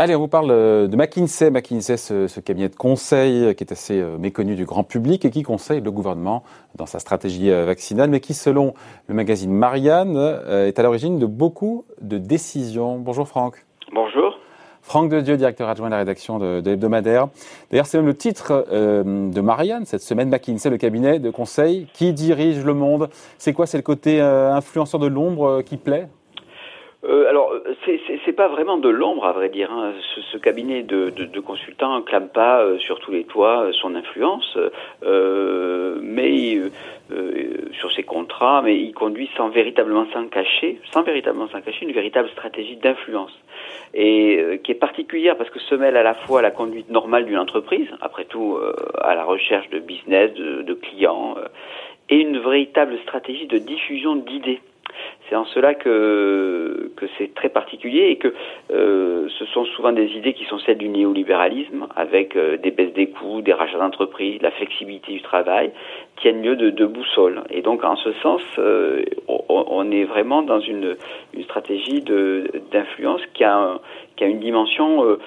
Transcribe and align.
Allez, 0.00 0.14
on 0.14 0.20
vous 0.20 0.28
parle 0.28 0.52
euh, 0.52 0.86
de 0.86 0.94
McKinsey. 0.94 1.50
McKinsey, 1.50 1.96
ce, 1.96 2.38
cabinet 2.38 2.68
de 2.68 2.76
conseil 2.76 3.52
qui 3.56 3.64
est 3.64 3.72
assez 3.72 4.00
euh, 4.00 4.16
méconnu 4.16 4.54
du 4.54 4.64
grand 4.64 4.84
public 4.84 5.24
et 5.24 5.30
qui 5.30 5.42
conseille 5.42 5.80
le 5.80 5.90
gouvernement 5.90 6.44
dans 6.76 6.86
sa 6.86 7.00
stratégie 7.00 7.50
euh, 7.50 7.64
vaccinale, 7.64 8.08
mais 8.08 8.20
qui, 8.20 8.32
selon 8.32 8.74
le 9.08 9.14
magazine 9.16 9.50
Marianne, 9.50 10.16
est 10.48 10.78
à 10.78 10.84
l'origine 10.84 11.18
de 11.18 11.26
beaucoup 11.26 11.84
de 12.00 12.16
décisions. 12.16 12.98
Bonjour 12.98 13.26
Franck. 13.26 13.66
Bonjour. 13.92 14.38
Franck 14.82 15.12
Dieu, 15.12 15.36
directeur 15.36 15.68
adjoint 15.68 15.88
de 15.88 15.94
la 15.94 15.98
rédaction 15.98 16.38
de, 16.38 16.62
l'hebdomadaire. 16.64 17.26
D'ailleurs, 17.72 17.86
c'est 17.86 17.98
même 17.98 18.06
le 18.06 18.16
titre 18.16 18.66
de 18.70 19.40
Marianne 19.40 19.84
cette 19.84 20.02
semaine, 20.02 20.28
McKinsey, 20.28 20.70
le 20.70 20.78
cabinet 20.78 21.18
de 21.18 21.30
conseil 21.30 21.88
qui 21.92 22.12
dirige 22.12 22.64
le 22.64 22.72
monde? 22.72 23.10
C'est 23.36 23.52
quoi? 23.52 23.66
C'est 23.66 23.76
le 23.76 23.82
côté 23.82 24.20
influenceur 24.20 25.00
de 25.00 25.08
l'ombre 25.08 25.62
qui 25.62 25.76
plaît? 25.76 26.08
Euh, 27.08 27.26
alors, 27.28 27.54
c'est 27.86 28.32
pas 28.32 28.48
vraiment 28.48 28.76
de 28.76 28.88
l'ombre, 28.88 29.24
à 29.24 29.32
vrai 29.32 29.48
dire. 29.48 29.72
Hein. 29.72 29.94
Ce, 30.32 30.36
cabinet 30.36 30.82
de, 30.82 31.10
de, 31.10 31.40
consultants 31.40 32.00
clame 32.02 32.28
pas 32.28 32.60
euh, 32.60 32.78
sur 32.78 33.00
tous 33.00 33.12
les 33.12 33.24
toits 33.24 33.64
euh, 33.64 33.72
son 33.72 33.94
influence, 33.94 34.58
euh, 35.04 35.98
mais 36.02 36.60
sur 37.72 37.90
ses 37.92 38.02
contrats, 38.02 38.60
mais 38.62 38.76
il 38.78 38.92
conduit 38.92 39.30
sans 39.36 39.48
véritablement 39.48 40.06
s'en 40.12 40.26
cacher, 40.26 40.80
sans 40.92 41.02
véritablement 41.02 41.48
s'en 41.48 41.60
cacher, 41.60 41.86
une 41.86 41.92
véritable 41.92 42.28
stratégie 42.30 42.76
d'influence 42.76 43.32
et 43.94 44.60
qui 44.62 44.72
est 44.72 44.74
particulière 44.74 45.36
parce 45.36 45.48
que 45.48 45.58
se 45.58 45.74
mêle 45.74 45.96
à 45.96 46.02
la 46.02 46.14
fois 46.14 46.42
la 46.42 46.50
conduite 46.50 46.90
normale 46.90 47.24
d'une 47.24 47.38
entreprise, 47.38 47.88
après 48.02 48.26
tout 48.26 48.58
à 49.00 49.14
la 49.14 49.24
recherche 49.24 49.70
de 49.70 49.78
business, 49.78 50.32
de 50.34 50.74
clients, 50.74 51.36
et 52.10 52.20
une 52.20 52.38
véritable 52.38 52.98
stratégie 53.04 53.46
de 53.46 53.58
diffusion 53.58 54.16
d'idées. 54.16 54.60
C'est 55.28 55.36
en 55.36 55.44
cela 55.44 55.74
que, 55.74 56.90
c'est 57.18 57.34
très 57.34 57.48
particulier 57.48 58.08
et 58.10 58.16
que 58.16 58.32
euh, 58.70 59.28
ce 59.38 59.44
sont 59.46 59.64
souvent 59.66 59.92
des 59.92 60.06
idées 60.12 60.32
qui 60.32 60.44
sont 60.44 60.58
celles 60.58 60.78
du 60.78 60.88
néolibéralisme, 60.88 61.86
avec 61.96 62.36
euh, 62.36 62.56
des 62.56 62.70
baisses 62.70 62.94
des 62.94 63.08
coûts, 63.08 63.42
des 63.42 63.52
rachats 63.52 63.78
d'entreprises, 63.78 64.40
la 64.40 64.50
flexibilité 64.50 65.12
du 65.12 65.22
travail, 65.22 65.70
tiennent 66.16 66.42
lieu 66.42 66.56
de, 66.56 66.86
boussole. 66.86 67.42
Et 67.50 67.62
donc, 67.62 67.84
en 67.84 67.96
ce 67.96 68.12
sens, 68.14 68.42
euh, 68.58 69.04
on, 69.48 69.90
est 69.90 70.04
vraiment 70.04 70.42
dans 70.42 70.60
une, 70.60 70.96
stratégie 71.44 72.02
d'influence 72.72 73.20
qui, 73.34 73.44
qui 74.16 74.24
a 74.24 74.26
une 74.26 74.40
dimension 74.40 75.18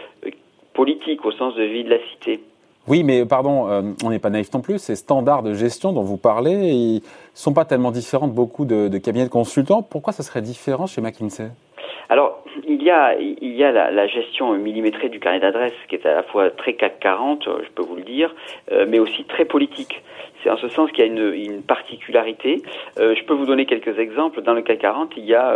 politique 0.73 1.25
au 1.25 1.31
sens 1.31 1.55
de 1.55 1.63
vie 1.63 1.83
de 1.83 1.89
la 1.89 1.99
cité. 2.11 2.39
Oui, 2.87 3.03
mais 3.03 3.25
pardon, 3.25 3.67
euh, 3.69 3.93
on 4.03 4.09
n'est 4.09 4.19
pas 4.19 4.29
naïf 4.29 4.51
non 4.53 4.61
plus. 4.61 4.79
Ces 4.79 4.95
standards 4.95 5.43
de 5.43 5.53
gestion 5.53 5.93
dont 5.93 6.03
vous 6.03 6.17
parlez, 6.17 6.71
ils 6.71 7.01
sont 7.35 7.53
pas 7.53 7.65
tellement 7.65 7.91
différents 7.91 8.27
de 8.27 8.33
beaucoup 8.33 8.65
de, 8.65 8.87
de 8.87 8.97
cabinets 8.97 9.25
de 9.25 9.29
consultants. 9.29 9.83
Pourquoi 9.83 10.13
ça 10.13 10.23
serait 10.23 10.41
différent 10.41 10.87
chez 10.87 11.01
McKinsey? 11.01 11.51
Alors, 12.11 12.43
il 12.67 12.83
y 12.83 12.91
a, 12.91 13.15
il 13.17 13.55
y 13.55 13.63
a 13.63 13.71
la, 13.71 14.07
gestion 14.07 14.51
millimétrée 14.55 15.07
du 15.07 15.21
carnet 15.21 15.39
d'adresse 15.39 15.71
qui 15.87 15.95
est 15.95 16.05
à 16.05 16.13
la 16.13 16.23
fois 16.23 16.49
très 16.49 16.73
CAC 16.73 16.99
40, 16.99 17.47
je 17.63 17.69
peux 17.73 17.83
vous 17.83 17.95
le 17.95 18.01
dire, 18.01 18.35
euh, 18.73 18.85
mais 18.85 18.99
aussi 18.99 19.23
très 19.23 19.45
politique. 19.45 20.03
C'est 20.43 20.49
en 20.49 20.57
ce 20.57 20.67
sens 20.67 20.91
qu'il 20.91 21.05
y 21.05 21.07
a 21.07 21.11
une, 21.11 21.61
particularité. 21.61 22.63
Euh, 22.99 23.15
je 23.15 23.23
peux 23.23 23.33
vous 23.33 23.45
donner 23.45 23.65
quelques 23.65 23.97
exemples. 23.97 24.41
Dans 24.41 24.53
le 24.53 24.61
CAC 24.61 24.79
40, 24.79 25.13
il 25.15 25.25
y 25.25 25.35
a 25.35 25.55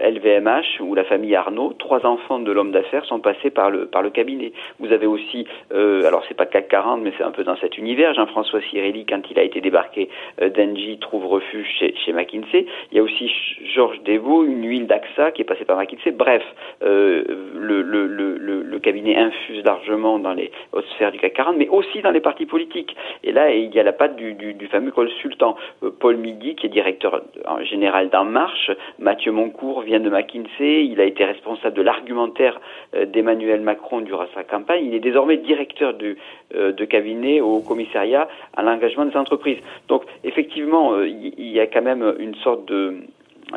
LVMH 0.00 0.80
euh, 0.80 0.84
ou 0.84 0.94
la 0.94 1.04
famille 1.04 1.34
Arnaud. 1.34 1.74
Trois 1.78 2.06
enfants 2.06 2.38
de 2.38 2.50
l'homme 2.50 2.70
d'affaires 2.70 3.04
sont 3.04 3.18
passés 3.18 3.50
par 3.50 3.68
le 3.68 3.86
par 3.86 4.00
le 4.00 4.08
cabinet. 4.08 4.52
Vous 4.78 4.92
avez 4.92 5.06
aussi, 5.06 5.46
alors 5.72 6.22
c'est 6.28 6.36
pas 6.36 6.46
CAC 6.46 6.68
40, 6.68 7.02
mais 7.02 7.12
c'est 7.18 7.24
un 7.24 7.32
peu 7.32 7.44
dans 7.44 7.56
cet 7.56 7.76
univers. 7.76 8.14
Jean-François 8.14 8.62
Cirelli, 8.70 9.04
quand 9.04 9.20
il 9.30 9.38
a 9.38 9.42
été 9.42 9.60
débarqué 9.60 10.08
d'Engie, 10.40 10.98
trouve 11.00 11.26
refuge 11.26 11.66
chez, 11.78 11.94
chez 11.96 12.12
McKinsey. 12.12 12.64
Il 12.92 12.96
y 12.96 13.00
a 13.00 13.02
aussi 13.02 13.30
Georges 13.74 14.00
Devaux, 14.04 14.44
une 14.44 14.64
huile 14.64 14.85
d'AXA 14.86 15.32
qui 15.32 15.42
est 15.42 15.44
passé 15.44 15.64
par 15.64 15.76
McKinsey. 15.76 16.10
Bref, 16.12 16.42
euh, 16.82 17.24
le, 17.54 18.78
cabinet 18.78 19.16
infuse 19.16 19.64
largement 19.64 20.20
dans 20.20 20.32
les 20.32 20.52
hautes 20.72 20.86
sphères 20.94 21.10
du 21.10 21.18
CAC 21.18 21.34
40, 21.34 21.56
mais 21.56 21.68
aussi 21.68 22.02
dans 22.02 22.12
les 22.12 22.20
partis 22.20 22.46
politiques. 22.46 22.94
Et 23.24 23.32
là, 23.32 23.52
il 23.52 23.74
y 23.74 23.80
a 23.80 23.82
la 23.82 23.92
patte 23.92 24.14
du, 24.14 24.68
fameux 24.70 24.92
consultant 24.92 25.56
euh, 25.82 25.90
Paul 25.98 26.16
Midi, 26.16 26.54
qui 26.54 26.66
est 26.66 26.68
directeur 26.68 27.22
général 27.62 28.10
d'En 28.10 28.24
Marche. 28.24 28.70
Mathieu 29.00 29.32
Moncourt 29.32 29.80
vient 29.82 29.98
de 29.98 30.08
McKinsey. 30.08 30.84
Il 30.84 31.00
a 31.00 31.04
été 31.04 31.24
responsable 31.24 31.76
de 31.76 31.82
l'argumentaire 31.82 32.60
euh, 32.94 33.06
d'Emmanuel 33.06 33.60
Macron 33.60 34.02
durant 34.02 34.26
sa 34.34 34.44
campagne. 34.44 34.84
Il 34.86 34.94
est 34.94 35.00
désormais 35.00 35.38
directeur 35.38 35.94
de 35.94 36.84
cabinet 36.84 37.40
au 37.40 37.60
commissariat 37.60 38.28
à 38.56 38.62
l'engagement 38.62 39.04
des 39.04 39.16
entreprises. 39.16 39.58
Donc, 39.88 40.04
effectivement, 40.22 41.02
il 41.02 41.50
y 41.50 41.58
a 41.58 41.66
quand 41.66 41.82
même 41.82 42.14
une 42.20 42.34
sorte 42.36 42.66
de 42.66 42.98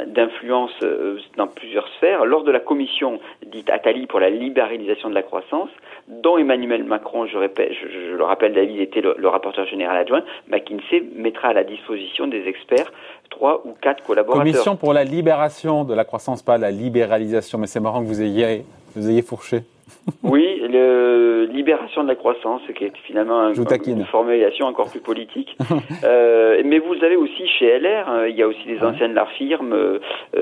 d'influence 0.05 0.71
euh, 0.83 1.17
dans 1.37 1.47
plusieurs 1.47 1.87
sphères. 1.97 2.25
Lors 2.25 2.43
de 2.43 2.51
la 2.51 2.59
commission 2.59 3.19
dite 3.45 3.69
Attali 3.69 4.05
pour 4.05 4.19
la 4.19 4.29
libéralisation 4.29 5.09
de 5.09 5.15
la 5.15 5.23
croissance, 5.23 5.69
dont 6.07 6.37
Emmanuel 6.37 6.83
Macron, 6.83 7.25
je, 7.25 7.37
le 7.37 8.23
rappelle, 8.23 8.53
David 8.53 8.79
était 8.79 9.01
le, 9.01 9.27
rapporteur 9.27 9.65
général 9.65 9.97
adjoint, 9.97 10.23
McKinsey 10.47 11.03
mettra 11.15 11.49
à 11.49 11.53
la 11.53 11.63
disposition 11.63 12.27
des 12.27 12.47
experts 12.47 12.91
trois 13.29 13.61
ou 13.65 13.73
quatre 13.81 14.03
collaborateurs. 14.03 14.43
Commission 14.43 14.75
pour 14.75 14.93
la 14.93 15.03
libération 15.03 15.83
de 15.83 15.93
la 15.93 16.05
croissance, 16.05 16.41
pas 16.41 16.57
la 16.57 16.71
libéralisation, 16.71 17.57
mais 17.57 17.67
c'est 17.67 17.79
marrant 17.79 18.01
que 18.01 18.07
vous 18.07 18.21
ayez, 18.21 18.65
vous 18.95 19.09
ayez 19.09 19.21
fourché. 19.21 19.61
Oui, 20.23 20.61
le, 20.61 21.47
libération 21.51 22.03
de 22.03 22.07
la 22.07 22.15
croissance, 22.15 22.61
qui 22.75 22.85
est 22.85 22.93
finalement 23.05 23.49
une 23.49 24.05
formulation 24.05 24.65
encore 24.65 24.89
plus 24.89 24.99
politique. 24.99 25.57
euh, 26.03 26.61
mais 26.65 26.79
vous 26.79 26.95
avez 27.03 27.15
aussi 27.15 27.47
chez 27.47 27.79
LR, 27.79 28.09
euh, 28.09 28.29
il 28.29 28.35
y 28.35 28.43
a 28.43 28.47
aussi 28.47 28.65
des 28.65 28.81
anciennes 28.81 29.11
de 29.11 29.15
la 29.15 29.25
firme, 29.25 29.73
euh, 29.73 29.99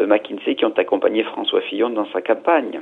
McKinsey, 0.07 0.55
qui 0.55 0.65
ont 0.65 0.73
accompagné 0.75 1.23
François 1.23 1.61
Fillon 1.61 1.89
dans 1.89 2.07
sa 2.11 2.21
campagne. 2.21 2.81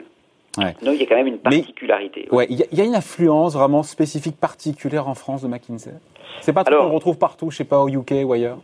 Ouais. 0.57 0.73
Donc 0.83 0.95
il 0.95 1.01
y 1.01 1.03
a 1.03 1.07
quand 1.07 1.15
même 1.15 1.27
une 1.27 1.39
particularité. 1.39 2.27
ouais, 2.31 2.47
il 2.49 2.57
y, 2.57 2.81
a 2.81 2.85
une 2.85 2.95
influence 2.95 3.55
vraiment 3.55 3.83
spécifique, 3.83 4.37
particulière 4.39 5.09
en 5.09 5.13
France 5.13 5.41
de 5.41 5.49
McKinsey. 5.49 5.91
C'est 6.39 6.53
pas 6.53 6.63
tout 6.63 6.73
qu'on 6.73 6.91
retrouve 6.91 7.17
partout, 7.17 7.51
je 7.51 7.57
sais 7.57 7.65
pas 7.65 7.81
au 7.81 7.89
UK 7.89 8.11
ou 8.23 8.33
ailleurs. 8.33 8.59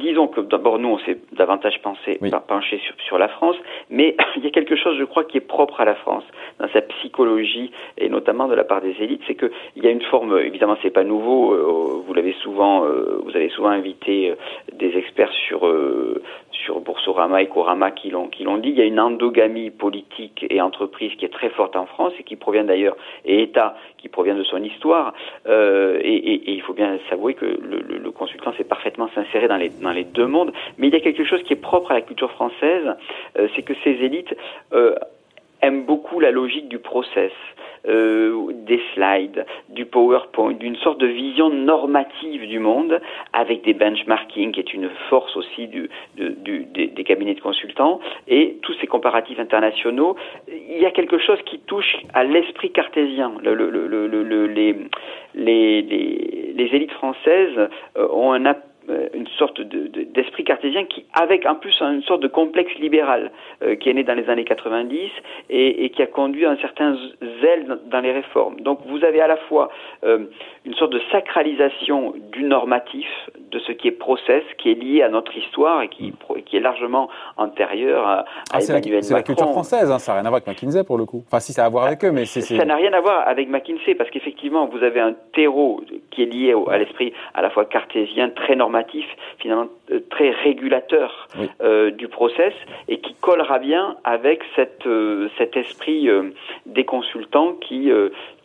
Disons 0.00 0.28
que 0.28 0.40
d'abord 0.40 0.78
nous 0.78 0.88
on 0.88 0.98
s'est 1.00 1.18
davantage 1.32 1.80
pensé, 1.82 2.18
penché 2.48 2.78
sur, 2.78 2.94
sur, 3.06 3.18
la 3.18 3.28
France, 3.28 3.56
mais 3.90 4.16
il 4.36 4.44
y 4.44 4.46
a 4.46 4.50
quelque 4.50 4.76
chose 4.76 4.96
je 4.98 5.04
crois 5.04 5.24
qui 5.24 5.36
est 5.36 5.46
propre 5.46 5.80
à 5.80 5.84
la 5.84 5.94
France 5.94 6.24
dans 6.58 6.68
sa 6.68 6.80
psychologie 6.80 7.70
et 7.98 8.08
notamment 8.08 8.48
de 8.48 8.54
la 8.54 8.64
part 8.64 8.80
des 8.80 8.94
élites, 9.00 9.22
c'est 9.26 9.34
qu'il 9.34 9.50
y 9.82 9.86
a 9.86 9.90
une 9.90 10.02
forme, 10.02 10.38
évidemment 10.38 10.76
c'est 10.82 10.90
pas 10.90 11.04
nouveau, 11.04 11.52
euh, 11.52 12.02
vous 12.06 12.14
l'avez 12.14 12.32
souvent, 12.42 12.84
euh, 12.84 13.20
vous 13.24 13.36
avez 13.36 13.50
souvent 13.50 13.68
invité 13.68 14.30
euh, 14.30 14.34
des 14.72 14.96
experts 14.96 15.32
sur 15.32 15.60
sur 16.50 16.80
Boursorama 16.80 17.42
et 17.42 17.46
Corama 17.46 17.90
qui 17.90 18.10
l'ont 18.10 18.28
qui 18.28 18.44
l'ont 18.44 18.58
dit, 18.58 18.70
il 18.70 18.78
y 18.78 18.82
a 18.82 18.84
une 18.84 19.00
endogamie 19.00 19.70
politique 19.70 20.46
et 20.48 20.60
entreprise 20.60 21.12
qui 21.18 21.24
est 21.24 21.32
très 21.32 21.50
forte 21.50 21.76
en 21.76 21.86
France 21.86 22.12
et 22.18 22.22
qui 22.22 22.36
provient 22.36 22.64
d'ailleurs 22.64 22.96
et 23.24 23.42
État 23.42 23.76
qui 23.98 24.08
provient 24.08 24.34
de 24.34 24.44
son 24.44 24.62
histoire 24.62 25.12
et, 25.46 25.50
et, 25.50 26.34
et, 26.50 26.52
il 26.52 26.62
faut 26.62 26.72
bien 26.72 26.98
s'avouer 27.08 27.34
que 27.34 27.44
le, 27.44 27.80
le, 27.80 27.98
le 27.98 28.10
consultant 28.10 28.52
s'est 28.54 28.64
parfaitement 28.64 29.08
s'insérer 29.14 29.48
dans 29.48 29.56
les 29.56 29.68
dans 29.68 29.89
les 29.92 30.04
deux 30.04 30.26
mondes, 30.26 30.52
mais 30.78 30.88
il 30.88 30.92
y 30.92 30.96
a 30.96 31.00
quelque 31.00 31.24
chose 31.24 31.42
qui 31.42 31.52
est 31.52 31.62
propre 31.62 31.90
à 31.90 31.94
la 31.94 32.02
culture 32.02 32.30
française, 32.32 32.96
c'est 33.54 33.62
que 33.62 33.74
ces 33.84 33.90
élites 33.90 34.34
aiment 35.62 35.84
beaucoup 35.84 36.20
la 36.20 36.30
logique 36.30 36.68
du 36.68 36.78
process, 36.78 37.32
euh, 37.88 38.52
des 38.52 38.80
slides, 38.94 39.46
du 39.70 39.86
PowerPoint, 39.86 40.52
d'une 40.52 40.76
sorte 40.76 41.00
de 41.00 41.06
vision 41.06 41.48
normative 41.48 42.46
du 42.46 42.58
monde, 42.58 43.00
avec 43.32 43.62
des 43.62 43.72
benchmarking, 43.72 44.52
qui 44.52 44.60
est 44.60 44.74
une 44.74 44.90
force 45.08 45.34
aussi 45.36 45.66
des, 45.66 47.04
cabinets 47.04 47.34
de 47.34 47.40
consultants, 47.40 48.00
et 48.28 48.58
tous 48.62 48.74
ces 48.80 48.86
comparatifs 48.86 49.38
internationaux. 49.38 50.16
Il 50.48 50.78
y 50.78 50.86
a 50.86 50.90
quelque 50.90 51.18
chose 51.18 51.38
qui 51.46 51.58
touche 51.60 51.96
à 52.12 52.24
l'esprit 52.24 52.70
cartésien. 52.70 53.32
Le, 53.42 53.54
le, 53.54 53.70
le, 53.70 53.86
les, 54.46 54.76
les, 55.34 56.70
élites 56.72 56.92
françaises 56.92 57.68
euh, 57.96 58.08
ont 58.12 58.32
un 58.32 58.44
euh, 58.46 58.54
une 59.14 59.26
sorte 59.38 59.60
d'esprit 59.60 60.44
cartésien 60.44 60.84
qui, 60.84 61.04
avec 61.14 61.46
en 61.46 61.54
plus 61.54 61.74
une 61.80 62.02
sorte 62.02 62.22
de 62.22 62.28
complexe 62.28 62.74
libéral 62.78 63.30
euh, 63.62 63.76
qui 63.76 63.88
est 63.90 63.94
né 63.94 64.04
dans 64.04 64.14
les 64.14 64.28
années 64.28 64.44
90 64.44 65.10
et, 65.50 65.84
et, 65.84 65.90
qui 65.90 66.02
a 66.02 66.06
conduit 66.06 66.46
un 66.46 66.56
certain 66.58 66.96
zèle 67.40 67.78
dans 67.86 68.00
les 68.00 68.12
réformes. 68.12 68.60
Donc 68.60 68.80
vous 68.86 69.04
avez 69.04 69.20
à 69.20 69.26
la 69.26 69.36
fois 69.36 69.70
euh, 70.04 70.26
une 70.64 70.74
sorte 70.74 70.92
de 70.92 71.00
sacralisation 71.10 72.14
du 72.32 72.42
normatif, 72.42 73.08
de 73.50 73.58
ce 73.60 73.72
qui 73.72 73.88
est 73.88 73.92
process, 73.92 74.42
qui 74.58 74.70
est 74.70 74.74
lié 74.74 75.02
à 75.02 75.08
notre 75.08 75.36
histoire 75.36 75.82
et 75.82 75.88
qui, 75.88 76.12
qui 76.46 76.56
est 76.56 76.60
largement 76.60 77.08
antérieur 77.36 78.06
à, 78.06 78.24
ah, 78.52 78.58
Emmanuel 78.60 78.82
Macron. 78.82 79.02
C'est 79.02 79.14
la 79.14 79.22
culture 79.22 79.50
française, 79.50 79.90
hein, 79.90 79.98
ça 79.98 80.12
n'a 80.12 80.20
rien 80.20 80.26
à 80.26 80.30
voir 80.30 80.42
avec 80.46 80.46
McKinsey 80.46 80.84
pour 80.84 80.98
le 80.98 81.04
coup. 81.04 81.22
Enfin 81.26 81.40
si 81.40 81.52
ça 81.52 81.64
a 81.64 81.66
à 81.66 81.68
voir 81.68 81.84
avec 81.84 82.04
eux, 82.04 82.12
mais 82.12 82.24
c'est... 82.24 82.40
Ça 82.40 82.64
n'a 82.64 82.76
rien 82.76 82.92
à 82.92 83.00
voir 83.00 83.26
avec 83.26 83.48
McKinsey 83.48 83.94
parce 83.94 84.10
qu'effectivement 84.10 84.66
vous 84.66 84.82
avez 84.82 85.00
un 85.00 85.14
terreau 85.32 85.82
qui 86.10 86.22
est 86.22 86.26
lié 86.26 86.54
à 86.70 86.78
l'esprit 86.78 87.12
à 87.34 87.42
la 87.42 87.50
fois 87.50 87.64
cartésien, 87.64 88.30
très 88.30 88.56
normatif, 88.56 88.79
finalement 89.38 89.68
euh, 89.90 90.00
très 90.10 90.30
régulateur 90.30 91.28
euh, 91.60 91.90
du 91.90 92.08
process 92.08 92.54
et 92.88 92.98
qui 92.98 93.14
collera 93.14 93.58
bien 93.58 93.96
avec 94.04 94.42
cette, 94.56 94.86
euh, 94.86 95.28
cet 95.38 95.56
esprit 95.56 96.08
des 96.66 96.84
consultants 96.84 97.54
qui 97.54 97.90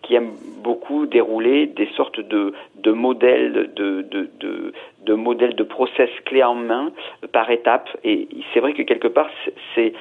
qui 0.02 0.14
aime 0.14 0.34
beaucoup 0.64 1.08
dérouler 1.08 1.66
des 1.66 1.88
sortes 1.96 2.20
de, 2.20 2.54
de 2.76 2.92
modèles 2.92 3.72
de, 3.76 4.02
de, 4.04 4.30
de, 4.40 4.74
de 5.04 5.14
modèles 5.14 5.56
de 5.56 5.64
process 5.64 6.10
clés 6.26 6.44
en 6.44 6.56
main 6.56 6.92
par 7.32 7.50
étapes. 7.50 7.90
Et 8.04 8.28
c'est 8.54 8.60
vrai 8.60 8.74
que 8.74 8.84
quelque 8.84 9.08
part, 9.08 9.30
c'est, 9.74 9.94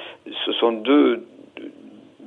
ce 0.45 0.53
sont 0.53 0.73
deux, 0.73 1.25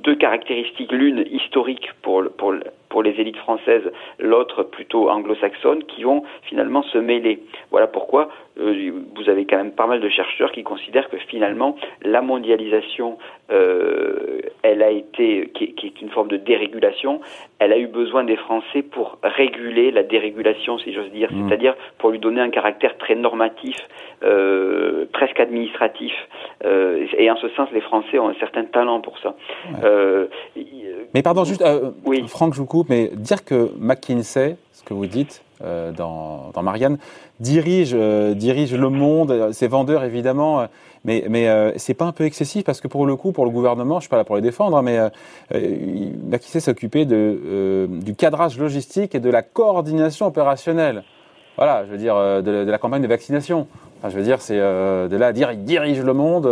deux 0.02 0.16
caractéristiques, 0.16 0.92
l'une 0.92 1.24
historique 1.30 1.90
pour, 2.02 2.24
pour, 2.36 2.54
pour 2.88 3.02
les 3.02 3.10
élites 3.20 3.36
françaises, 3.36 3.90
l'autre 4.18 4.62
plutôt 4.62 5.10
anglo-saxonne, 5.10 5.84
qui 5.84 6.04
vont 6.04 6.22
finalement 6.42 6.82
se 6.82 6.98
mêler. 6.98 7.40
Voilà 7.70 7.86
pourquoi 7.86 8.28
euh, 8.58 8.90
vous 9.14 9.28
avez 9.28 9.44
quand 9.44 9.56
même 9.56 9.72
pas 9.72 9.86
mal 9.86 10.00
de 10.00 10.08
chercheurs 10.08 10.52
qui 10.52 10.62
considèrent 10.62 11.08
que 11.08 11.16
finalement 11.16 11.76
la 12.02 12.22
mondialisation, 12.22 13.18
euh, 13.50 14.40
elle 14.62 14.82
a 14.82 14.90
été, 14.90 15.50
qui, 15.54 15.74
qui, 15.74 15.86
est 15.86 16.00
une 16.00 16.10
forme 16.10 16.28
de 16.28 16.36
dérégulation, 16.36 17.20
elle 17.58 17.72
a 17.72 17.78
eu 17.78 17.86
besoin 17.86 18.24
des 18.24 18.36
Français 18.36 18.82
pour 18.82 19.18
réguler 19.22 19.90
la 19.90 20.02
dérégulation, 20.02 20.78
si 20.78 20.92
j'ose 20.92 21.10
dire, 21.10 21.32
mmh. 21.32 21.48
c'est-à-dire 21.48 21.74
pour 21.98 22.10
lui 22.10 22.18
donner 22.18 22.40
un 22.40 22.50
caractère 22.50 22.96
très 22.98 23.14
normatif, 23.14 23.76
euh, 24.22 25.06
presque 25.12 25.40
administratif. 25.40 26.12
Euh, 26.64 27.06
et 27.16 27.30
en 27.30 27.36
ce 27.36 27.48
sens, 27.50 27.68
les 27.72 27.80
Français 27.80 28.18
ont 28.18 28.28
un 28.28 28.34
certain 28.34 28.64
talent 28.64 29.00
pour 29.00 29.18
ça. 29.18 29.36
Ouais. 29.70 30.28
Euh, 31.08 31.12
mais 31.14 31.22
pardon, 31.22 31.44
juste, 31.44 31.64
oui. 32.04 32.24
Franck, 32.28 32.54
je 32.54 32.60
vous 32.60 32.66
coupe, 32.66 32.88
mais 32.88 33.10
dire 33.14 33.44
que 33.44 33.72
McKinsey, 33.78 34.56
ce 34.72 34.82
que 34.82 34.94
vous 34.94 35.06
dites 35.06 35.42
dans, 35.60 36.50
dans 36.54 36.62
Marianne, 36.62 36.98
dirige, 37.40 37.92
euh, 37.94 38.34
dirige 38.34 38.74
le 38.74 38.90
monde, 38.90 39.52
ses 39.52 39.66
vendeurs 39.66 40.04
évidemment, 40.04 40.68
mais, 41.04 41.24
mais 41.28 41.48
euh, 41.48 41.72
c'est 41.76 41.94
pas 41.94 42.04
un 42.04 42.12
peu 42.12 42.24
excessif 42.24 42.64
parce 42.64 42.80
que 42.80 42.88
pour 42.88 43.06
le 43.06 43.16
coup, 43.16 43.32
pour 43.32 43.44
le 43.44 43.50
gouvernement, 43.50 43.96
je 43.96 44.02
suis 44.02 44.10
pas 44.10 44.16
là 44.16 44.24
pour 44.24 44.36
les 44.36 44.42
défendre, 44.42 44.76
hein, 44.76 44.82
mais 44.82 44.98
euh, 44.98 45.08
de, 45.50 47.14
euh, 47.14 47.86
du 47.86 48.14
cadrage 48.14 48.58
logistique 48.58 49.14
et 49.14 49.20
de 49.20 49.30
la 49.30 49.42
coordination 49.42 50.26
opérationnelle. 50.26 51.04
Voilà, 51.56 51.84
je 51.86 51.90
veux 51.90 51.98
dire, 51.98 52.14
de, 52.14 52.42
de 52.42 52.70
la 52.70 52.78
campagne 52.78 53.02
de 53.02 53.08
vaccination. 53.08 53.66
Enfin, 53.98 54.10
je 54.10 54.16
veux 54.16 54.22
dire, 54.22 54.40
c'est 54.40 54.56
de 54.56 55.16
là 55.16 55.28
à 55.28 55.32
dire, 55.32 55.50
il 55.50 55.64
dirige 55.64 56.00
le 56.00 56.12
monde. 56.12 56.46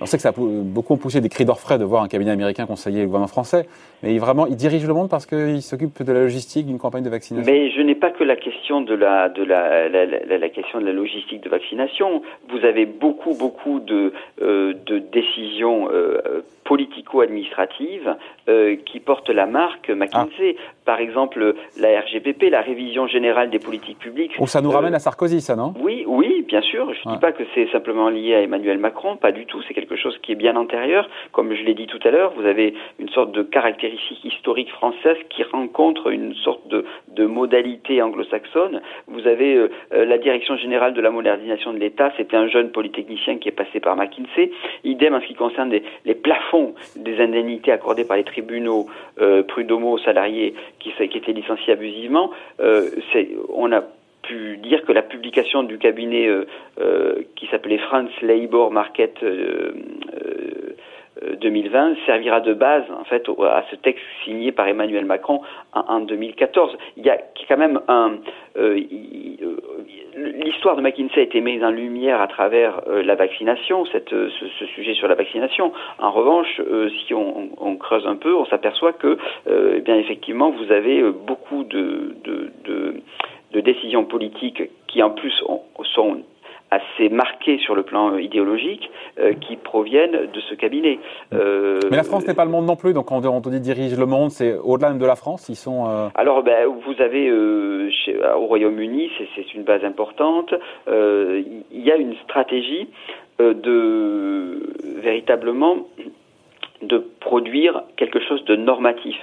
On 0.00 0.06
sait 0.06 0.16
que 0.16 0.22
ça 0.22 0.30
a 0.30 0.32
beaucoup 0.36 0.96
poussé 0.96 1.20
des 1.20 1.28
cris 1.28 1.44
d'orfraie 1.44 1.78
de 1.78 1.84
voir 1.84 2.02
un 2.02 2.08
cabinet 2.08 2.32
américain 2.32 2.66
conseiller 2.66 3.00
le 3.00 3.06
gouvernement 3.06 3.28
français, 3.28 3.66
mais 4.02 4.12
il, 4.12 4.20
vraiment, 4.20 4.46
il 4.46 4.56
dirige 4.56 4.86
le 4.86 4.92
monde 4.92 5.08
parce 5.08 5.24
qu'il 5.24 5.62
s'occupe 5.62 6.02
de 6.02 6.12
la 6.12 6.20
logistique 6.20 6.66
d'une 6.66 6.78
campagne 6.78 7.04
de 7.04 7.10
vaccination. 7.10 7.50
Mais 7.50 7.70
je 7.70 7.80
n'ai 7.80 7.94
pas 7.94 8.10
que 8.10 8.24
la 8.24 8.36
question 8.36 8.80
de 8.80 8.94
la, 8.94 9.28
de 9.28 9.44
la, 9.44 9.88
la, 9.88 10.04
la, 10.04 10.38
la, 10.38 10.48
question 10.48 10.80
de 10.80 10.86
la 10.86 10.92
logistique 10.92 11.42
de 11.42 11.48
vaccination. 11.48 12.22
Vous 12.48 12.64
avez 12.64 12.86
beaucoup, 12.86 13.34
beaucoup 13.34 13.80
de, 13.80 14.12
euh, 14.42 14.74
de 14.86 14.98
décisions 14.98 15.88
euh, 15.90 16.42
politico-administratives 16.64 18.16
euh, 18.48 18.76
qui 18.84 19.00
portent 19.00 19.30
la 19.30 19.46
marque 19.46 19.90
McKinsey. 19.90 20.56
Ah. 20.58 20.62
Par 20.84 20.98
exemple, 20.98 21.54
la 21.78 22.00
RGPP, 22.00 22.50
la 22.50 22.60
révision 22.60 23.06
générale 23.06 23.50
des 23.50 23.58
politiques 23.58 23.98
publiques. 23.98 24.32
Ou 24.38 24.46
ça 24.46 24.60
nous 24.60 24.70
ramène 24.70 24.94
à 24.94 24.98
Sarkozy, 24.98 25.40
ça, 25.40 25.56
non? 25.56 25.72
Oui, 25.80 26.04
oui, 26.06 26.44
bien 26.46 26.60
sûr. 26.62 26.92
Je 26.92 27.00
ne 27.06 27.12
ouais. 27.12 27.16
dis 27.16 27.20
pas 27.20 27.32
que 27.32 27.44
c'est 27.54 27.70
simplement 27.70 28.08
lié 28.08 28.34
à 28.34 28.42
Emmanuel 28.42 28.78
Macron, 28.78 29.16
pas 29.16 29.32
du 29.32 29.46
tout. 29.46 29.62
C'est 29.66 29.74
quelque 29.84 30.00
chose 30.00 30.18
qui 30.22 30.32
est 30.32 30.36
bien 30.36 30.56
antérieur. 30.56 31.08
Comme 31.32 31.54
je 31.54 31.62
l'ai 31.62 31.74
dit 31.74 31.86
tout 31.86 32.00
à 32.04 32.10
l'heure, 32.10 32.32
vous 32.36 32.46
avez 32.46 32.74
une 32.98 33.08
sorte 33.10 33.32
de 33.32 33.42
caractéristique 33.42 34.24
historique 34.24 34.70
française 34.70 35.16
qui 35.30 35.42
rencontre 35.42 36.10
une 36.10 36.34
sorte 36.34 36.66
de, 36.68 36.84
de 37.08 37.26
modalité 37.26 38.02
anglo-saxonne. 38.02 38.80
Vous 39.06 39.26
avez 39.26 39.56
euh, 39.56 39.68
la 40.04 40.18
direction 40.18 40.56
générale 40.56 40.94
de 40.94 41.00
la 41.00 41.10
modernisation 41.10 41.72
de 41.72 41.78
l'État, 41.78 42.12
c'était 42.16 42.36
un 42.36 42.48
jeune 42.48 42.70
polytechnicien 42.70 43.38
qui 43.38 43.48
est 43.48 43.52
passé 43.52 43.80
par 43.80 43.96
McKinsey. 43.96 44.50
Idem 44.84 45.14
en 45.14 45.20
ce 45.20 45.26
qui 45.26 45.34
concerne 45.34 45.70
les, 45.70 45.82
les 46.04 46.14
plafonds 46.14 46.74
des 46.96 47.20
indemnités 47.20 47.72
accordées 47.72 48.04
par 48.04 48.16
les 48.16 48.24
tribunaux 48.24 48.86
euh, 49.20 49.42
aux 49.84 49.98
salariés 49.98 50.54
qui, 50.78 50.92
qui 50.92 51.18
étaient 51.18 51.32
licenciés 51.32 51.72
abusivement. 51.72 52.30
Euh, 52.60 52.90
on 53.48 53.72
a 53.72 53.82
pu 54.26 54.56
dire 54.58 54.84
que 54.84 54.92
la 54.92 55.02
publication 55.02 55.62
du 55.62 55.78
cabinet 55.78 56.26
euh, 56.26 56.46
euh, 56.80 57.22
qui 57.36 57.46
s'appelait 57.46 57.78
France 57.78 58.10
Labour 58.22 58.70
Market 58.70 59.22
euh, 59.22 59.72
2020 61.40 61.96
servira 62.06 62.40
de 62.40 62.54
base 62.54 62.84
en 62.90 63.04
fait 63.04 63.28
à 63.28 63.64
ce 63.70 63.76
texte 63.76 64.04
signé 64.24 64.52
par 64.52 64.66
Emmanuel 64.68 65.04
Macron 65.04 65.40
en, 65.72 65.80
en 65.80 66.00
2014. 66.00 66.76
Il 66.96 67.04
y 67.04 67.10
a 67.10 67.18
quand 67.48 67.56
même 67.56 67.80
un 67.88 68.18
euh, 68.56 68.80
l'histoire 70.16 70.76
de 70.76 70.80
McKinsey 70.80 71.20
a 71.20 71.22
été 71.22 71.40
mise 71.40 71.62
en 71.64 71.70
lumière 71.70 72.20
à 72.20 72.28
travers 72.28 72.80
euh, 72.86 73.02
la 73.02 73.16
vaccination, 73.16 73.84
cette, 73.86 74.10
ce, 74.10 74.66
sujet 74.66 74.94
sur 74.94 75.08
la 75.08 75.16
vaccination. 75.16 75.72
En 75.98 76.12
revanche, 76.12 76.60
euh, 76.60 76.88
si 77.06 77.14
on, 77.14 77.76
creuse 77.76 78.06
un 78.06 78.16
peu, 78.16 78.34
on 78.34 78.46
s'aperçoit 78.46 78.92
que, 78.92 79.18
eh 79.48 79.80
bien 79.80 79.96
effectivement, 79.96 80.50
vous 80.50 80.70
avez 80.70 81.02
beaucoup 81.02 81.64
de, 81.64 82.14
de 83.54 83.60
décisions 83.60 84.04
politiques 84.04 84.62
qui 84.88 85.02
en 85.02 85.10
plus 85.10 85.32
ont, 85.48 85.62
sont 85.94 86.18
assez 86.70 87.08
marquées 87.08 87.58
sur 87.58 87.74
le 87.74 87.82
plan 87.82 88.16
idéologique 88.18 88.90
euh, 89.18 89.32
qui 89.34 89.56
proviennent 89.56 90.28
de 90.32 90.40
ce 90.48 90.54
cabinet. 90.54 90.98
Euh, 91.32 91.78
Mais 91.90 91.96
la 91.96 92.02
France 92.02 92.26
n'est 92.26 92.34
pas 92.34 92.44
le 92.44 92.50
monde 92.50 92.66
non 92.66 92.76
plus, 92.76 92.92
donc 92.92 93.06
quand 93.06 93.24
on 93.24 93.40
dit 93.40 93.60
dirige 93.60 93.96
le 93.96 94.06
monde, 94.06 94.30
c'est 94.30 94.54
au-delà 94.58 94.92
de 94.92 95.06
la 95.06 95.14
France, 95.14 95.48
ils 95.48 95.56
sont... 95.56 95.86
Euh... 95.88 96.08
Alors 96.14 96.42
ben, 96.42 96.66
vous 96.66 97.00
avez 97.00 97.28
euh, 97.28 97.88
chez, 97.90 98.18
au 98.18 98.46
Royaume-Uni, 98.46 99.10
c'est 99.36 99.54
une 99.54 99.62
base 99.62 99.84
importante, 99.84 100.52
euh, 100.88 101.42
il 101.70 101.80
y 101.80 101.92
a 101.92 101.96
une 101.96 102.14
stratégie 102.24 102.88
euh, 103.40 103.54
de 103.54 104.74
véritablement 105.00 105.86
de 106.86 106.98
produire 107.20 107.82
quelque 107.96 108.20
chose 108.20 108.44
de 108.44 108.56
normatif. 108.56 109.16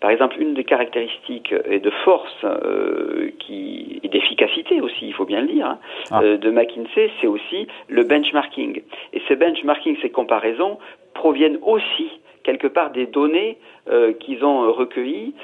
Par 0.00 0.10
exemple, 0.10 0.36
une 0.40 0.54
des 0.54 0.64
caractéristiques 0.64 1.54
et 1.70 1.78
de 1.78 1.90
force 2.04 2.44
euh, 2.44 3.30
qui, 3.38 4.00
et 4.02 4.08
d'efficacité 4.08 4.80
aussi, 4.80 5.06
il 5.06 5.14
faut 5.14 5.24
bien 5.24 5.42
le 5.42 5.46
dire, 5.46 5.66
hein, 5.66 5.78
ah. 6.10 6.22
euh, 6.22 6.36
de 6.36 6.50
McKinsey, 6.50 7.10
c'est 7.20 7.28
aussi 7.28 7.68
le 7.88 8.02
benchmarking. 8.02 8.82
Et 9.12 9.22
ce 9.28 9.34
benchmarking, 9.34 9.96
ces 10.02 10.10
comparaisons, 10.10 10.78
proviennent 11.14 11.58
aussi 11.62 12.10
quelque 12.42 12.66
part 12.66 12.90
des 12.90 13.06
données 13.06 13.58
euh, 13.88 14.12
qu'ils 14.12 14.44
ont 14.44 14.72
recueillies 14.72 15.34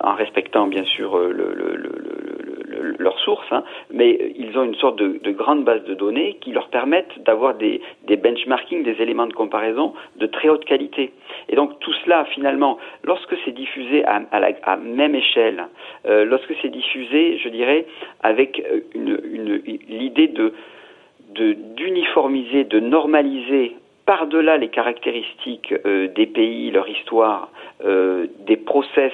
en 0.00 0.14
respectant 0.14 0.66
bien 0.66 0.84
sûr 0.84 1.16
le, 1.16 1.54
le, 1.54 1.76
le, 1.76 1.90
leurs 2.98 3.18
sources, 3.20 3.50
hein, 3.52 3.64
mais 3.90 4.32
ils 4.36 4.56
ont 4.58 4.64
une 4.64 4.74
sorte 4.74 4.98
de, 4.98 5.18
de, 5.22 5.30
grande 5.30 5.64
base 5.64 5.84
de 5.84 5.94
données 5.94 6.38
qui 6.40 6.52
leur 6.52 6.68
permettent 6.68 7.22
d'avoir 7.24 7.54
des, 7.54 7.80
des 8.06 8.16
benchmarking, 8.16 8.82
des 8.82 9.00
éléments 9.02 9.26
de 9.26 9.32
comparaison 9.32 9.94
de 10.16 10.26
très 10.26 10.48
haute 10.48 10.64
qualité. 10.64 11.12
Et 11.48 11.56
donc 11.56 11.78
tout 11.80 11.92
cela, 12.04 12.24
finalement, 12.26 12.78
lorsque 13.02 13.34
c'est 13.44 13.52
diffusé 13.52 14.04
à, 14.04 14.22
la 14.40 14.76
même 14.76 15.14
échelle, 15.14 15.64
euh, 16.06 16.24
lorsque 16.24 16.54
c'est 16.62 16.70
diffusé, 16.70 17.38
je 17.38 17.48
dirais, 17.48 17.86
avec 18.22 18.62
une, 18.94 19.62
l'idée 19.88 20.28
de 20.28 20.52
d'uniformiser, 21.76 22.62
de 22.62 22.78
normaliser 22.78 23.74
par-delà 24.06 24.56
les 24.56 24.68
caractéristiques 24.68 25.74
euh, 25.86 26.08
des 26.08 26.26
pays, 26.26 26.70
leur 26.70 26.88
histoire, 26.88 27.50
euh, 27.84 28.26
des 28.46 28.56
process 28.56 29.12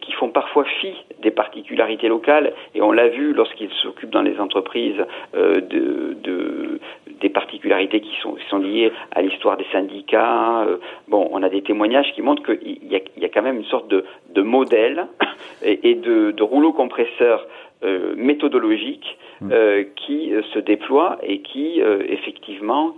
qui 0.00 0.12
font 0.12 0.28
parfois 0.28 0.64
fi 0.80 0.92
des 1.22 1.30
particularités 1.30 2.08
locales, 2.08 2.52
et 2.74 2.82
on 2.82 2.92
l'a 2.92 3.08
vu 3.08 3.32
lorsqu'ils 3.32 3.72
s'occupent 3.82 4.10
dans 4.10 4.22
les 4.22 4.38
entreprises 4.38 5.02
euh, 5.34 5.60
de, 5.60 6.16
de, 6.22 6.80
des 7.20 7.28
particularités 7.30 8.00
qui 8.00 8.14
sont, 8.20 8.34
qui 8.34 8.46
sont 8.48 8.58
liées 8.58 8.92
à 9.12 9.22
l'histoire 9.22 9.56
des 9.56 9.66
syndicats. 9.72 10.62
Euh, 10.62 10.76
bon, 11.08 11.28
on 11.32 11.42
a 11.42 11.48
des 11.48 11.62
témoignages 11.62 12.12
qui 12.14 12.22
montrent 12.22 12.42
qu'il 12.42 12.90
y 12.90 12.96
a, 12.96 13.00
il 13.16 13.22
y 13.22 13.26
a 13.26 13.28
quand 13.28 13.42
même 13.42 13.56
une 13.56 13.64
sorte 13.64 13.88
de, 13.88 14.04
de 14.34 14.42
modèle 14.42 15.06
et, 15.62 15.90
et 15.90 15.94
de, 15.94 16.32
de 16.32 16.42
rouleau 16.42 16.72
compresseur 16.72 17.46
euh, 17.84 18.14
méthodologique 18.16 19.16
euh, 19.40 19.84
qui 19.94 20.34
euh, 20.34 20.42
se 20.52 20.58
déploie 20.58 21.16
et 21.22 21.42
qui 21.42 21.80
effectivement 22.08 22.96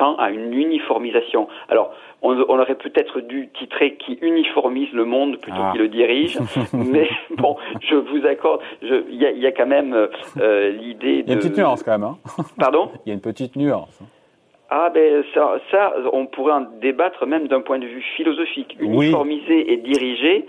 tend 0.00 0.16
à 0.16 0.30
une 0.30 0.52
uniformisation. 0.54 1.46
Alors, 1.68 1.92
on, 2.22 2.32
on 2.48 2.58
aurait 2.58 2.74
peut-être 2.74 3.20
dû 3.20 3.50
titrer 3.56 3.96
qui 3.96 4.14
uniformise 4.22 4.90
le 4.92 5.04
monde 5.04 5.36
plutôt 5.36 5.60
ah. 5.60 5.72
qui 5.72 5.78
le 5.78 5.88
dirige, 5.88 6.38
mais 6.72 7.08
bon, 7.36 7.56
je 7.82 7.96
vous 7.96 8.26
accorde, 8.26 8.60
il 8.82 9.14
y 9.14 9.26
a, 9.26 9.30
y 9.30 9.46
a, 9.46 9.52
quand 9.52 9.66
même 9.66 9.94
euh, 9.94 10.70
l'idée 10.70 11.22
de... 11.22 11.26
Il 11.26 11.28
y 11.28 11.30
a 11.30 11.34
une 11.34 11.38
petite 11.40 11.58
nuance 11.58 11.82
quand 11.82 11.92
même. 11.92 12.04
Hein 12.04 12.16
Pardon? 12.58 12.90
Il 13.04 13.10
y 13.10 13.12
a 13.12 13.14
une 13.14 13.20
petite 13.20 13.56
nuance. 13.56 14.00
Ah 14.70 14.88
ben 14.94 15.24
ça, 15.34 15.56
ça, 15.70 15.92
on 16.12 16.26
pourrait 16.26 16.52
en 16.52 16.66
débattre 16.80 17.26
même 17.26 17.48
d'un 17.48 17.60
point 17.60 17.80
de 17.80 17.86
vue 17.86 18.04
philosophique. 18.16 18.76
Uniformiser 18.78 19.48
oui. 19.48 19.64
et 19.66 19.76
diriger, 19.78 20.46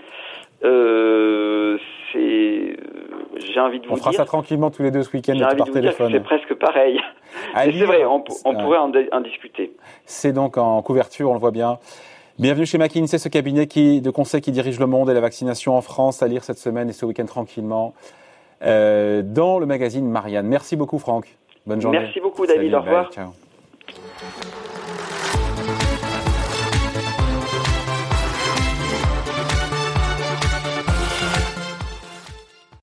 euh, 0.64 1.76
c'est, 2.12 2.76
j'ai 3.36 3.60
envie 3.60 3.80
de 3.80 3.86
vous 3.86 3.94
dire. 3.94 3.94
On 3.94 3.96
fera 3.96 4.12
ça 4.12 4.24
tranquillement 4.24 4.70
tous 4.70 4.84
les 4.84 4.92
deux 4.92 5.02
ce 5.02 5.14
week-end 5.16 5.36
par 5.58 5.70
téléphone. 5.70 6.12
C'est 6.12 6.22
presque 6.22 6.54
pareil. 6.54 7.00
C'est 7.54 7.70
vrai, 7.84 8.04
on, 8.04 8.24
on 8.44 8.54
pourrait 8.54 8.78
en, 8.78 8.92
en, 9.12 9.20
discuter. 9.20 9.72
C'est 10.06 10.32
donc 10.32 10.56
en 10.58 10.82
couverture, 10.82 11.30
on 11.30 11.34
le 11.34 11.40
voit 11.40 11.50
bien. 11.50 11.78
Bienvenue 12.38 12.66
chez 12.66 12.78
McKinsey, 12.78 13.18
ce 13.18 13.28
cabinet 13.28 13.66
qui, 13.66 14.00
de 14.00 14.10
conseil 14.10 14.40
qui 14.40 14.52
dirige 14.52 14.80
le 14.80 14.86
monde 14.86 15.10
et 15.10 15.14
la 15.14 15.20
vaccination 15.20 15.76
en 15.76 15.82
France, 15.82 16.22
à 16.22 16.28
lire 16.28 16.44
cette 16.44 16.58
semaine 16.58 16.88
et 16.88 16.92
ce 16.92 17.04
week-end 17.04 17.26
tranquillement, 17.26 17.94
euh, 18.62 19.22
dans 19.22 19.58
le 19.58 19.66
magazine 19.66 20.08
Marianne. 20.08 20.46
Merci 20.46 20.76
beaucoup 20.76 20.98
Franck. 20.98 21.36
Bonne 21.66 21.80
journée. 21.80 22.00
Merci 22.00 22.20
beaucoup 22.20 22.46
David, 22.46 22.70
Salut, 22.70 22.74
au 22.74 22.80
revoir. 22.80 23.04
Bye, 23.04 23.12
ciao. 23.12 24.51